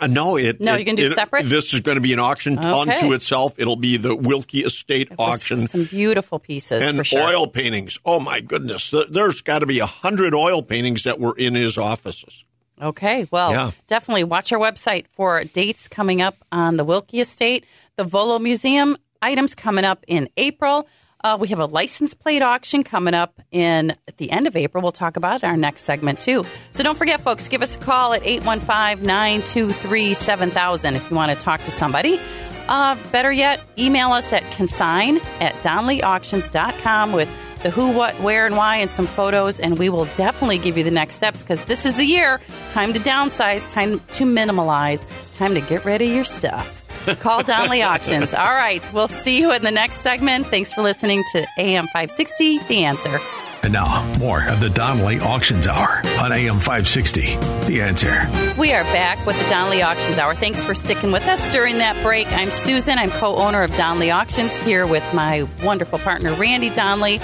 [0.00, 0.60] Uh, no, it.
[0.60, 1.44] No, you can do it- separate?
[1.46, 2.68] This is going to be an auction Okay.
[2.68, 3.58] unto itself.
[3.58, 5.68] It'll be the Wilkie Estate auction.
[5.68, 7.22] Some beautiful pieces and for sure.
[7.22, 7.98] oil paintings.
[8.04, 8.92] Oh my goodness!
[9.08, 12.44] There's got to be a hundred oil paintings that were in his offices.
[12.82, 13.70] Okay, well, Yeah.
[13.86, 17.64] definitely watch our website for dates coming up on the Wilkie Estate,
[17.96, 20.88] the Volo Museum items coming up in April.
[21.22, 24.82] Uh, we have a license plate auction coming up in at the end of April.
[24.82, 26.44] We'll talk about it in our next segment too.
[26.72, 31.62] So don't forget, folks, give us a call at 815-923-7000 if you want to talk
[31.64, 32.20] to somebody.
[32.68, 37.30] Uh, better yet, email us at consign at donnellyauctions.com with
[37.62, 40.84] the who, what, where, and why, and some photos, and we will definitely give you
[40.84, 42.40] the next steps because this is the year.
[42.68, 46.82] Time to downsize, time to minimalize, time to get rid of your stuff.
[47.20, 48.32] Call Donnelly Auctions.
[48.34, 50.46] All right, we'll see you in the next segment.
[50.46, 53.43] Thanks for listening to AM 560, The Answer.
[53.64, 57.22] And now, more of the Donnelly Auctions Hour on AM 560.
[57.66, 58.28] The answer.
[58.60, 60.34] We are back with the Donnelly Auctions Hour.
[60.34, 62.30] Thanks for sticking with us during that break.
[62.30, 62.98] I'm Susan.
[62.98, 67.20] I'm co owner of Donnelly Auctions here with my wonderful partner, Randy Donnelly.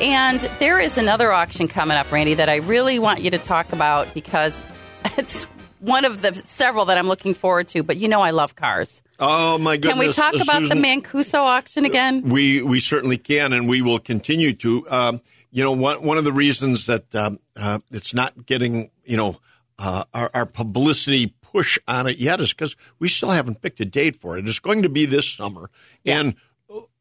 [0.00, 3.72] And there is another auction coming up, Randy, that I really want you to talk
[3.72, 4.62] about because
[5.16, 5.48] it's
[5.80, 7.82] one of the several that I'm looking forward to.
[7.82, 9.02] But you know, I love cars.
[9.18, 9.92] Oh my goodness!
[9.94, 12.28] Can we talk about Susan, the Mancuso auction again?
[12.28, 14.88] We we certainly can, and we will continue to.
[14.88, 15.20] Um,
[15.52, 19.38] you know, one one of the reasons that um, uh, it's not getting you know
[19.78, 23.84] uh, our, our publicity push on it yet is because we still haven't picked a
[23.84, 24.48] date for it.
[24.48, 25.70] It's going to be this summer,
[26.04, 26.34] and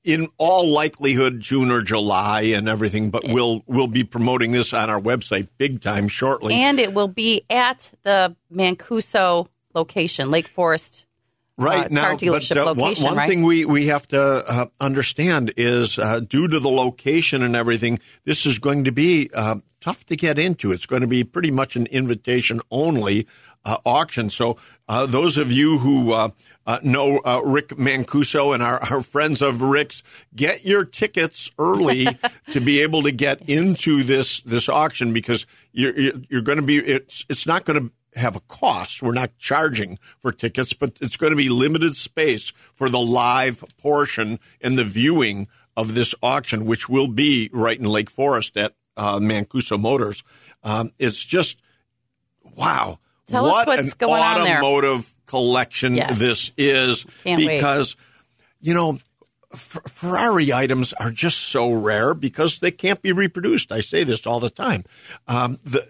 [0.04, 3.10] in all likelihood, June or July and everything.
[3.10, 6.54] But we'll we'll be promoting this on our website big time shortly.
[6.56, 11.06] And it will be at the Mancuso location, Lake Forest.
[11.62, 13.28] Right uh, now, but uh, one, location, one right?
[13.28, 18.00] thing we, we have to uh, understand is uh, due to the location and everything,
[18.26, 20.72] this is going to be uh, tough to get into.
[20.72, 23.28] It's going to be pretty much an invitation only
[23.66, 24.30] uh, auction.
[24.30, 26.30] So uh, those of you who uh,
[26.66, 30.04] uh know uh, Rick Mancuso and our, our, friends of Rick's,
[30.36, 32.08] get your tickets early
[32.52, 35.98] to be able to get into this this auction because you're
[36.30, 39.02] you're going to be it's it's not going to have a cost.
[39.02, 43.64] We're not charging for tickets, but it's going to be limited space for the live
[43.78, 45.48] portion and the viewing
[45.78, 50.24] of this auction, which will be right in Lake Forest at uh, Mancuso Motors.
[50.64, 51.60] Um, it's just
[52.58, 56.20] wow Tell what us what's an going on automotive collection Yes.
[56.20, 57.56] this is Can't wait.
[57.58, 57.96] because
[58.60, 59.00] you know
[59.56, 63.72] Ferrari items are just so rare because they can't be reproduced.
[63.72, 64.84] I say this all the time.
[65.28, 65.88] Um, the,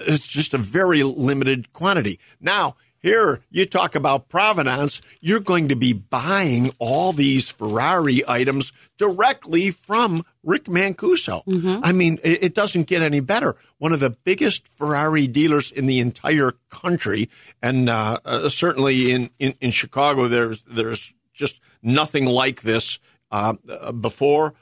[0.00, 2.18] it's just a very limited quantity.
[2.40, 5.02] Now, here you talk about provenance.
[5.20, 11.42] You're going to be buying all these Ferrari items directly from Rick Mancuso.
[11.84, 13.56] I mean, it, it doesn't get any better.
[13.76, 17.28] One of the biggest Ferrari dealers in the entire country,
[17.60, 22.98] and uh, uh, certainly in, in, in Chicago, there's there's just nothing like this
[23.30, 24.54] uh, uh, before.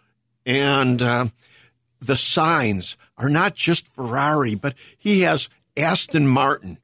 [0.45, 1.27] And uh,
[2.03, 6.79] the signs are not just Ferrari, but he has Aston Martin,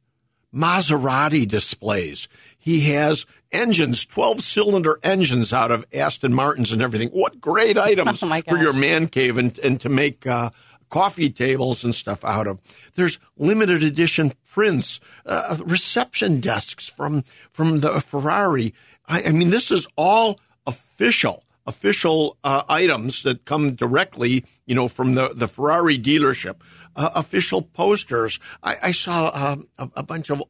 [0.55, 2.29] Maserati displays.
[2.59, 7.09] He has engines, 12 cylinder engines out of Aston Martins and everything.
[7.11, 10.51] What great items Oh, for your man cave and, and to make uh,
[10.89, 12.61] coffee tables and stuff out of.
[12.95, 18.75] There's limited edition prints, uh, reception desks from from the Ferrari.
[19.07, 24.89] I, I mean, this is all official official uh, items that come directly, you know,
[24.89, 26.57] from the, the Ferrari dealership.
[26.97, 28.41] Uh, official posters.
[28.61, 30.43] I, I saw um, a, a bunch of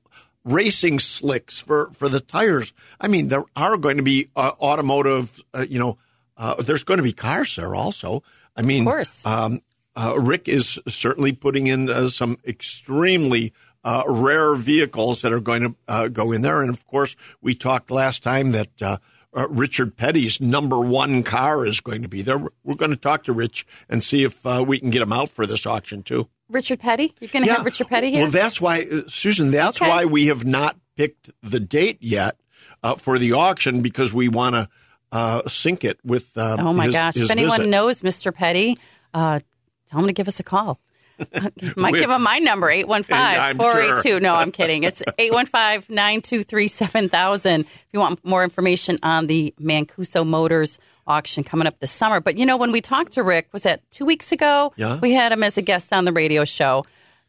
[0.45, 2.73] racing slicks for, for the tires.
[2.99, 5.99] I mean, there are going to be uh, automotive, uh, you know,
[6.39, 8.23] uh, there's going to be cars there also.
[8.57, 9.27] I mean, Of course.
[9.27, 9.61] um,
[9.95, 13.53] uh, Rick is certainly putting in uh, some extremely
[13.85, 16.63] uh, rare vehicles that are going to uh, go in there.
[16.63, 19.01] And of course, we talked last time that
[19.38, 22.38] uh, Richard Petty's number one car is going to be there.
[22.64, 25.29] We're going to talk to Rich and see if uh, we can get him out
[25.29, 26.29] for this auction too.
[26.48, 27.14] Richard Petty?
[27.20, 28.22] You're going to have Richard Petty here?
[28.22, 29.88] Well, that's why, uh, Susan, that's Okay.
[29.88, 32.37] why we have not picked the date yet
[32.83, 34.68] uh, for the auction because we want to
[35.12, 36.37] uh, sync it with.
[36.37, 37.14] Uh, oh, my his- gosh.
[37.14, 37.70] his if anyone visit.
[37.70, 38.35] knows Mr.
[38.35, 38.79] Petty,
[39.14, 39.40] uh,
[39.87, 40.81] tell him to give us a call.
[41.77, 44.21] Might We- give him my number, 815 I'm 482.
[44.21, 44.85] No, I'm kidding.
[44.85, 47.61] It's 815 923 7000.
[47.63, 52.21] If you want more information on the Mancuso Motors auction coming up this summer.
[52.21, 54.73] But you know, when we talked to Rick, was that two weeks ago?
[54.77, 54.99] Yeah.
[55.01, 56.85] We had him as a guest on the radio show.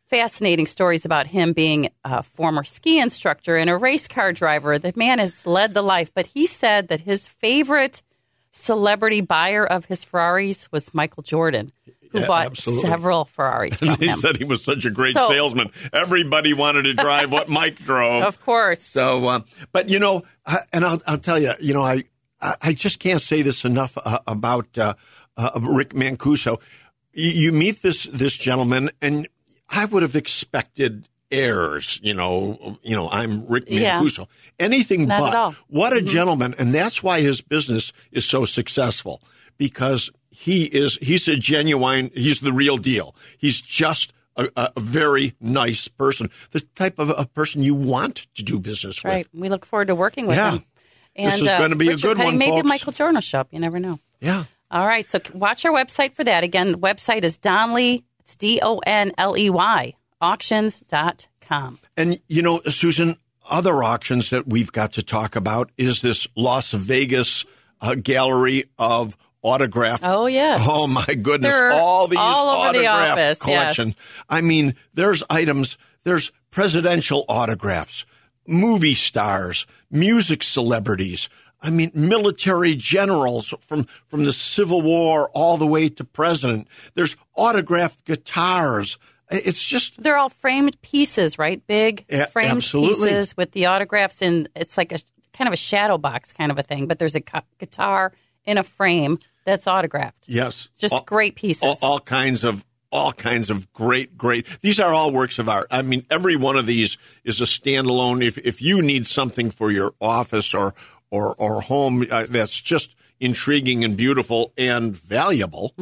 [0.10, 4.80] Fascinating stories about him being a former ski instructor and a race car driver.
[4.80, 8.02] The man has led the life, but he said that his favorite
[8.52, 11.71] celebrity buyer of his Ferraris was Michael Jordan,
[12.09, 12.89] who Yeah, bought absolutely.
[12.89, 14.17] several Ferraris from him.
[14.17, 15.71] said he was such a great So- salesman.
[15.93, 18.23] Everybody wanted to drive what Mike drove.
[18.23, 18.81] Of course.
[18.81, 19.39] So, uh,
[19.71, 22.03] but you know, I, and I'll, I'll tell you, you know, I,
[22.41, 24.93] I just can't say this enough uh, about uh,
[25.37, 26.61] uh, Rick Mancuso.
[27.13, 29.27] You, you meet this this gentleman, and
[29.69, 31.99] I would have expected heirs.
[32.01, 33.99] You know, you know, I'm Rick Yeah.
[33.99, 34.27] Mancuso.
[34.57, 35.33] Anything Not but.
[35.33, 35.61] Mm-hmm.
[35.67, 39.21] what a gentleman, and that's why his business is so successful
[39.57, 40.09] because
[40.39, 43.15] he is he's a genuine, he's the real deal.
[43.38, 44.13] He's just.
[44.38, 49.04] A, a very nice person, the type of a person you want to do business
[49.04, 49.12] with.
[49.12, 49.28] Right.
[49.34, 50.52] We look forward to working with Yeah.
[50.52, 50.63] him.
[51.17, 52.69] And, This is uh, gonna be a good Petty, one, Maybe folks.
[52.69, 53.49] Michael Jordan shop.
[53.52, 53.99] You never know.
[54.21, 54.45] Yeah.
[54.71, 55.10] All right.
[55.10, 56.45] So watch our website for that.
[56.45, 58.06] Again, the website is Donnelly.
[58.21, 61.80] It's D O N L E Y auctions.com.
[61.97, 63.15] And, you know, Susan,
[63.49, 67.45] other auctions that we've got to talk about is this Las Vegas
[67.82, 70.04] uh, gallery of autographed.
[70.06, 70.58] Oh, yeah.
[70.60, 71.54] Oh, my goodness.
[71.54, 73.80] They're all these all over the office, yes.
[74.30, 78.06] I mean, there's items, there's presidential autographs,
[78.47, 81.30] movie stars, music celebrities.
[81.62, 86.67] I mean, military generals from, from the Civil War all the way to president.
[86.93, 88.97] There's autographed guitars.
[89.30, 91.62] It's just They're all framed pieces, right?
[91.67, 93.10] Big Yeah, framed absolutely.
[93.10, 94.99] pieces with the autographs, and it's like a
[95.34, 96.88] kind of a shadow box kind of a thing.
[96.88, 98.13] But there's a gu- guitar
[98.49, 100.27] in a frame that's autographed.
[100.27, 101.63] Yes, Just all, great pieces.
[101.63, 104.47] all, all kinds of all kinds of great, great.
[104.62, 105.67] These are all works of art.
[105.69, 108.25] I mean, every one of these is a standalone.
[108.25, 110.73] If if you need something for your office or
[111.12, 115.73] or or home, uh, that's just intriguing and beautiful and valuable.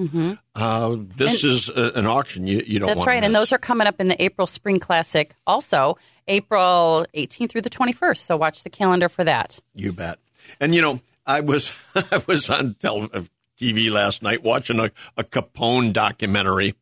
[0.55, 2.89] Uh, this is a, an auction you you don't.
[2.89, 2.97] Mm-hmm.
[2.97, 3.23] That's right.
[3.23, 5.97] And those are coming up in the April Spring Classic also,
[6.27, 8.17] April 18th through the 21st.
[8.17, 9.59] So watch the calendar for that.
[9.75, 10.19] You bet.
[10.59, 13.21] And you know, I was I was on tel- uh,
[13.59, 16.75] TV last night watching a, a Capone documentary,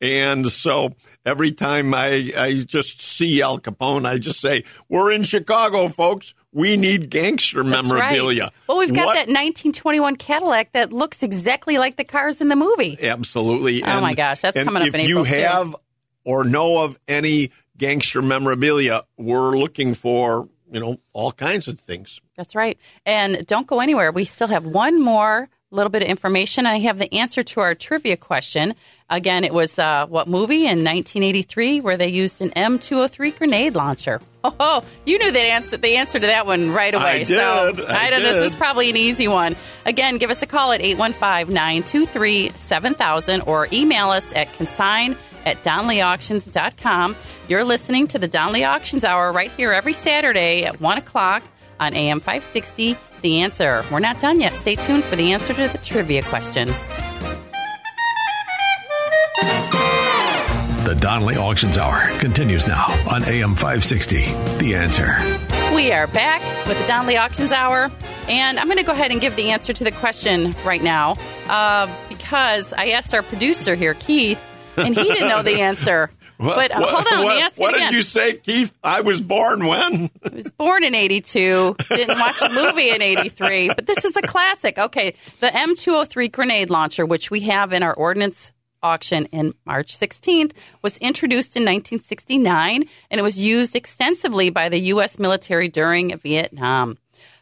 [0.00, 0.90] And so
[1.26, 6.34] every time I, I just see Al Capone, I just say, We're in Chicago, folks.
[6.54, 8.42] We need gangster That's memorabilia.
[8.44, 8.52] Right.
[8.68, 12.56] Well, we've got What- that 1921 Cadillac that looks exactly like the cars in the
[12.56, 12.98] movie.
[13.00, 13.82] Absolutely.
[13.84, 15.40] Oh, my gosh, that's and coming up if in you April, too.
[15.42, 15.76] have
[16.24, 22.20] or know of any gangster memorabilia, we're looking for, you know, all kinds of things.
[22.36, 22.78] That's right.
[23.04, 24.10] And don't go anywhere.
[24.10, 26.66] We still have one more little bit of information.
[26.66, 28.74] I have the answer to our trivia question.
[29.08, 34.20] Again, it was uh, what movie in 1983 where they used an M203 grenade launcher?
[34.44, 37.20] Oh, you knew the answer, the answer to that one right away.
[37.20, 37.84] I so did.
[37.84, 39.54] I know this is probably an easy one.
[39.86, 45.62] Again, give us a call at 815 923 7000 or email us at consign at
[45.62, 47.16] donnellyauctions.com.
[47.48, 51.42] You're listening to the Donnelly Auctions Hour right here every Saturday at 1 o'clock
[51.80, 52.96] on AM 560.
[53.20, 53.84] The answer.
[53.90, 54.52] We're not done yet.
[54.54, 56.68] Stay tuned for the answer to the trivia question.
[60.84, 64.24] The Donnelly Auctions Hour continues now on AM 560.
[64.58, 65.16] The answer.
[65.74, 67.90] We are back with the Donley Auctions Hour,
[68.28, 71.16] and I'm going to go ahead and give the answer to the question right now
[71.48, 74.38] uh, because I asked our producer here, Keith,
[74.76, 76.10] and he didn't know the answer.
[76.38, 77.90] What- but uh, what- hold on, let me what, ask what again.
[77.92, 78.74] did you say, Keith?
[78.82, 80.10] I was born when?
[80.24, 84.22] I was born in 82, didn't watch the movie in 83, but this is a
[84.22, 84.76] classic.
[84.78, 88.50] Okay, the M203 grenade launcher, which we have in our ordnance
[88.82, 90.50] auction in March 16th,
[90.82, 95.20] was introduced in 1969 and it was used extensively by the U.S.
[95.20, 96.98] military during Vietnam.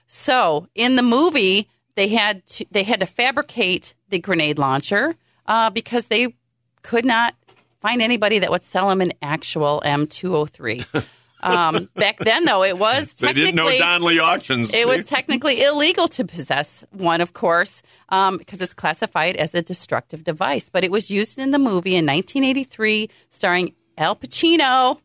[0.06, 5.14] So in the movie, they had to, they had to fabricate the grenade launcher
[5.46, 6.34] uh, because they
[6.82, 7.34] could not
[7.80, 11.06] find anybody that would sell them an actual M203.
[11.42, 14.74] Um, back then, though, it was They didn't know technically- Donnelly Auctions.
[14.74, 19.62] it was technically illegal to possess one, of course, um, because it's classified as a
[19.62, 20.68] destructive device.
[20.68, 25.00] But it was used in the movie in 1983, starring Al Pacino.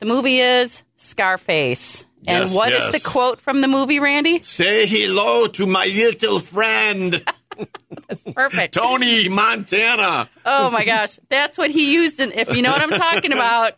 [0.00, 2.04] The movie is Scarface.
[2.26, 2.92] And Yes, what is yes.
[3.02, 4.42] the quote from the movie, Randy?
[4.42, 7.24] Say hello to my little friend,
[8.34, 8.74] Perfect.
[8.74, 10.28] Tony Montana.
[10.44, 12.20] Oh my gosh, that's what he used.
[12.20, 13.74] In, if you know what I'm talking about,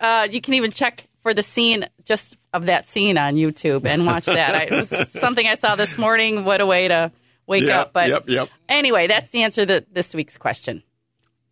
[0.00, 4.06] uh, you can even check for the scene just of that scene on YouTube and
[4.06, 4.54] watch that.
[4.54, 6.44] I, it was something I saw this morning.
[6.44, 7.12] What a way to
[7.46, 7.92] wake Yep, up!
[7.92, 8.48] But yep, yep.
[8.68, 10.82] anyway, that's the answer to this week's question.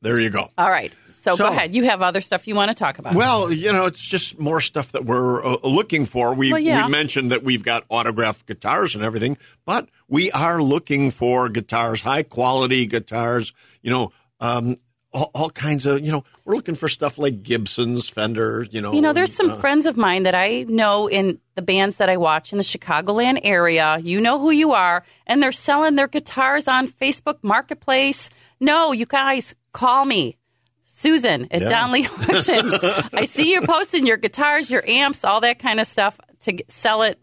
[0.03, 0.51] There you go.
[0.59, 1.75] All right, so, So- go ahead.
[1.75, 3.15] You have other stuff you want to talk about?
[3.15, 6.35] Well, you know, it's just more stuff that we're uh, looking for.
[6.35, 6.87] We, Well, yeah.
[6.87, 12.03] we mentioned that we've got autographed guitars and everything, but we are looking for guitars,
[12.03, 14.77] high quality guitars, you know, um,
[15.13, 18.93] all, all kinds of, you know, we're looking for stuff like Gibsons, Fenders, you know.
[18.93, 22.09] You know, there's some uh, friends of mine that I know in the bands that
[22.09, 23.99] I watch in the Chicagoland area.
[24.03, 28.31] You know who you are, and they're selling their guitars on Facebook Marketplace.
[28.59, 30.37] No, you guys, call me.
[30.85, 31.69] Susan at Yeah.
[31.69, 32.79] Donnelly Auctions.
[33.13, 37.03] I see you're posting your guitars, your amps, all that kind of stuff to sell
[37.03, 37.19] it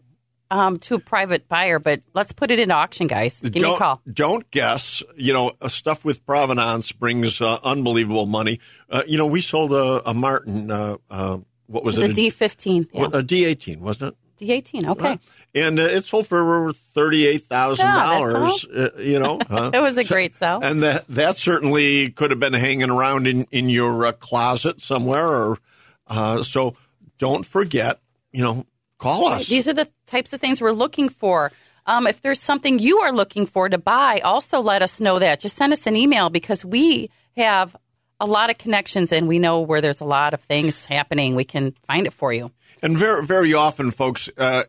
[0.50, 1.78] um, to a private buyer.
[1.78, 3.40] But let's put it in auction, guys.
[3.40, 4.00] Give me a call.
[4.12, 5.04] Don't guess.
[5.16, 8.58] You know, stuff with provenance brings uh, unbelievable money.
[8.90, 10.70] Uh, you know, we sold a, a Martin.
[10.70, 12.10] Uh, uh, what was The it?
[12.10, 12.88] D15.
[12.92, 13.04] Yeah.
[13.04, 14.44] A D18, wasn't it?
[14.44, 14.88] D18.
[14.88, 15.18] Okay.
[15.54, 18.64] And uh, it sold for over thirty-eight thousand Yeah, dollars.
[18.64, 19.72] Uh, you know, huh?
[19.74, 20.60] It was a great sell.
[20.62, 25.26] and that that certainly could have been hanging around in in your uh, closet somewhere.
[25.26, 25.58] Or
[26.06, 26.74] uh, so,
[27.18, 28.00] don't forget.
[28.32, 28.66] You know,
[28.98, 29.48] call us.
[29.48, 31.50] These are the types of things we're looking for.
[31.86, 35.40] Um, if there's something you are looking for to buy, also let us know that.
[35.40, 37.74] Just send us an email because we have
[38.20, 41.34] a lot of connections and we know where there's a lot of things happening.
[41.34, 42.52] We can find it for you.
[42.82, 44.64] And very, very often, folks, uh,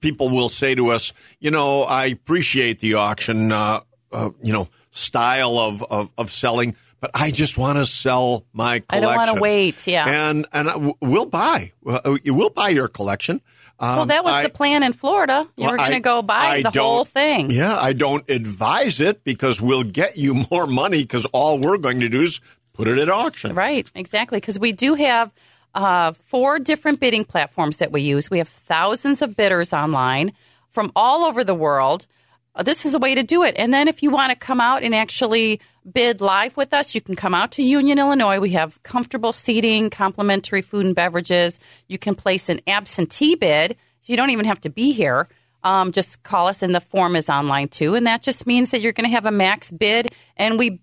[0.00, 3.80] people will say to us, you know, I appreciate the auction, uh,
[4.12, 8.80] uh, you know, style of, of, of selling, but I just want to sell my
[8.80, 9.08] collection.
[9.08, 10.28] I don't wanna wait, yeah.
[10.30, 13.40] And and uh, we'll buy, uh, we'll buy your collection.
[13.78, 15.48] Um, Well, that was I- the plan in Florida.
[15.56, 17.50] You well, were going to go buy I the whole thing.
[17.50, 22.00] Yeah, I don't advise it because we'll get you more money because all we're going
[22.00, 22.40] to do is
[22.74, 23.54] put it at auction.
[23.54, 24.38] Right, exactly.
[24.38, 25.30] Because we do have
[25.74, 28.30] uh, four different bidding platforms that we use.
[28.30, 30.32] We have thousands of bidders online
[30.68, 32.06] from all over the world.
[32.54, 33.54] Uh, this is the way to do it.
[33.58, 35.60] And then if you want to come out and actually
[35.90, 38.40] bid live with us, you can come out to Union, Illinois.
[38.40, 41.60] We have comfortable seating, complimentary food and beverages.
[41.86, 43.76] You can place an absentee bid.
[44.00, 45.28] So you don't even have to be here.
[45.62, 47.94] Um, just call us, and the form is online too.
[47.94, 50.80] And that just means that you're going to have a max bid, and we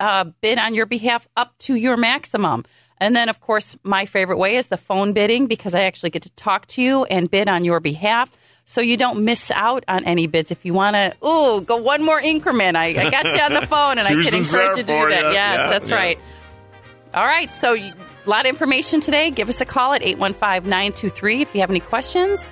[0.00, 2.64] uh, bid on your behalf up to your maximum.
[2.98, 6.22] And then, of course, my favorite way is the phone bidding because I actually get
[6.22, 8.30] to talk to you and bid on your behalf.
[8.64, 10.50] So you don't miss out on any bids.
[10.50, 12.76] If you want to, oh, go one more increment.
[12.76, 15.26] I, I got you on the phone and I can encourage you to do that.
[15.26, 15.32] you.
[15.32, 15.96] Yes, Yeah, that's yeah.
[15.96, 16.18] right.
[17.14, 17.52] All right.
[17.52, 17.92] So, a
[18.26, 19.30] lot of information today.
[19.30, 22.50] Give us a call at 815 923 if you have any questions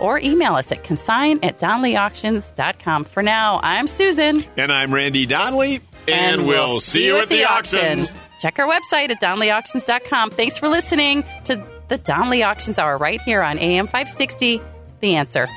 [0.00, 3.04] or email us at consign at donnellyauctions.com.
[3.04, 4.44] For now, I'm Susan.
[4.56, 5.80] And I'm Randy Donnelly.
[6.08, 8.06] And, we'll, see you at the auction.
[8.44, 10.32] Check our website at donnellyauctions.com.
[10.32, 14.60] Thanks for listening to the Donnelly Auctions Hour right here on AM 560.
[15.00, 15.48] The answer.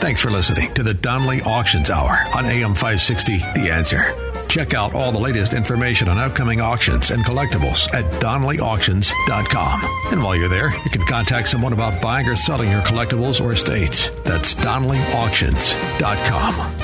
[0.00, 4.16] Thanks for listening to the Donnelly Auctions Hour on AM 560 The Answer.
[4.48, 9.80] Check out all the latest information on upcoming auctions and collectibles at donnellyauctions.com.
[10.10, 13.52] And while you're there, you can contact someone about buying or selling your collectibles or
[13.52, 14.08] estates.
[14.24, 16.83] That's donnellyauctions.com.